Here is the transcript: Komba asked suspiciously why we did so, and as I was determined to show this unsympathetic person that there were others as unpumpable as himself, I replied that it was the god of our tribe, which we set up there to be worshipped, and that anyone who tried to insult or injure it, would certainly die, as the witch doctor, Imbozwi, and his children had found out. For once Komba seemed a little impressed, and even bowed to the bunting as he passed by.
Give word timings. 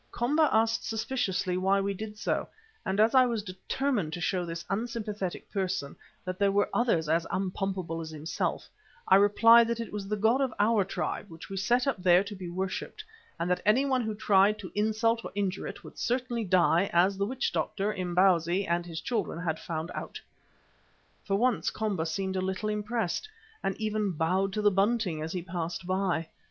Komba 0.11 0.49
asked 0.51 0.83
suspiciously 0.83 1.57
why 1.57 1.79
we 1.79 1.93
did 1.93 2.17
so, 2.17 2.47
and 2.87 2.99
as 2.99 3.13
I 3.13 3.27
was 3.27 3.43
determined 3.43 4.13
to 4.13 4.19
show 4.19 4.47
this 4.47 4.65
unsympathetic 4.67 5.47
person 5.51 5.95
that 6.25 6.39
there 6.39 6.51
were 6.51 6.71
others 6.73 7.07
as 7.07 7.27
unpumpable 7.29 8.01
as 8.01 8.09
himself, 8.09 8.67
I 9.07 9.15
replied 9.17 9.67
that 9.67 9.79
it 9.79 9.93
was 9.93 10.07
the 10.07 10.15
god 10.17 10.41
of 10.41 10.55
our 10.57 10.83
tribe, 10.83 11.29
which 11.29 11.51
we 11.51 11.57
set 11.57 11.85
up 11.85 12.01
there 12.01 12.23
to 12.23 12.35
be 12.35 12.49
worshipped, 12.49 13.03
and 13.39 13.47
that 13.51 13.61
anyone 13.63 14.01
who 14.01 14.15
tried 14.15 14.57
to 14.57 14.71
insult 14.73 15.23
or 15.23 15.31
injure 15.35 15.67
it, 15.67 15.83
would 15.83 15.99
certainly 15.99 16.43
die, 16.45 16.89
as 16.91 17.15
the 17.19 17.25
witch 17.27 17.51
doctor, 17.51 17.93
Imbozwi, 17.93 18.67
and 18.67 18.87
his 18.87 19.01
children 19.01 19.37
had 19.39 19.59
found 19.59 19.91
out. 19.93 20.19
For 21.25 21.35
once 21.35 21.69
Komba 21.69 22.07
seemed 22.07 22.35
a 22.35 22.41
little 22.41 22.69
impressed, 22.69 23.29
and 23.63 23.75
even 23.79 24.13
bowed 24.13 24.51
to 24.53 24.63
the 24.63 24.71
bunting 24.71 25.21
as 25.21 25.31
he 25.33 25.43
passed 25.43 25.85
by. 25.85 26.27